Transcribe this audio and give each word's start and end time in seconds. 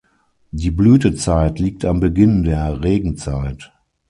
Die 0.49 0.71
Blütezeit 0.71 1.59
liegt 1.59 1.85
am 1.85 1.99
Beginn 1.99 2.41
der 2.41 2.81
Regenzeit. 2.83 3.71